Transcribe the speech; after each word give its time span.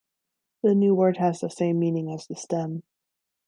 The 0.63 0.73
new 0.73 0.95
word 0.95 1.17
has 1.17 1.41
the 1.41 1.49
same 1.51 1.77
meaning 1.77 2.09
as 2.11 2.25
the 2.25 2.35
stem. 2.35 2.81